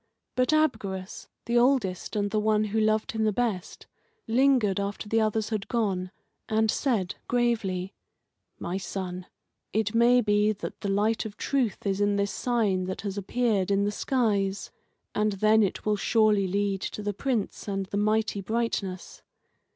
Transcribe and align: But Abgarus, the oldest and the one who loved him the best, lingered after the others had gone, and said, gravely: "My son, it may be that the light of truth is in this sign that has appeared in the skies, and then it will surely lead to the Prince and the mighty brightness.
But 0.33 0.51
Abgarus, 0.51 1.27
the 1.45 1.59
oldest 1.59 2.15
and 2.15 2.31
the 2.31 2.39
one 2.39 2.63
who 2.63 2.79
loved 2.81 3.11
him 3.11 3.23
the 3.23 3.31
best, 3.31 3.85
lingered 4.25 4.79
after 4.79 5.07
the 5.07 5.21
others 5.21 5.49
had 5.49 5.67
gone, 5.67 6.09
and 6.49 6.71
said, 6.71 7.13
gravely: 7.27 7.93
"My 8.57 8.77
son, 8.77 9.27
it 9.73 9.93
may 9.93 10.19
be 10.21 10.53
that 10.53 10.81
the 10.81 10.89
light 10.89 11.23
of 11.23 11.37
truth 11.37 11.85
is 11.85 12.01
in 12.01 12.15
this 12.15 12.31
sign 12.31 12.85
that 12.85 13.01
has 13.01 13.15
appeared 13.15 13.69
in 13.69 13.83
the 13.83 13.91
skies, 13.91 14.71
and 15.13 15.33
then 15.33 15.61
it 15.61 15.85
will 15.85 15.97
surely 15.97 16.47
lead 16.47 16.81
to 16.81 17.03
the 17.03 17.13
Prince 17.13 17.67
and 17.67 17.85
the 17.85 17.97
mighty 17.97 18.41
brightness. 18.41 19.21